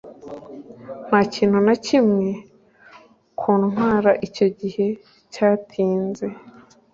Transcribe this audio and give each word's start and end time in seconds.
nta 1.07 1.19
kintu 1.33 1.57
na 1.67 1.75
kimwe 1.85 2.29
'kuntwara 2.39 4.11
icyo 4.27 4.47
gihe 4.59 4.87
cyatinze. 5.33 6.25